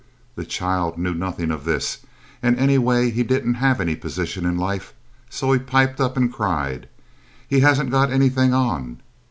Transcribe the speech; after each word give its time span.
The 0.33 0.45
child 0.45 0.97
knew 0.97 1.13
nothing 1.13 1.51
of 1.51 1.63
this 1.63 1.99
and 2.41 2.57
anyway 2.57 3.11
he 3.11 3.21
didn't 3.21 3.53
have 3.61 3.79
any 3.79 3.95
position 3.95 4.47
in 4.47 4.57
life, 4.57 4.95
so 5.29 5.51
he 5.51 5.59
piped 5.59 6.01
up 6.01 6.17
and 6.17 6.33
cried, 6.33 6.89
"He 7.47 7.59
hasn't 7.59 7.91
got 7.91 8.09
anything 8.09 8.51
on." 8.51 9.01